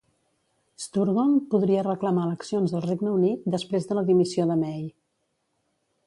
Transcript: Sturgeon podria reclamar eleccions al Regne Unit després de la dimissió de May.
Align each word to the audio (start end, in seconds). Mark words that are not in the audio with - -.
Sturgeon 0.83 1.33
podria 1.51 1.83
reclamar 1.87 2.23
eleccions 2.29 2.73
al 2.79 2.83
Regne 2.85 3.13
Unit 3.19 3.45
després 3.57 3.85
de 3.91 3.97
la 3.99 4.05
dimissió 4.11 4.47
de 4.53 4.57
May. 4.63 4.81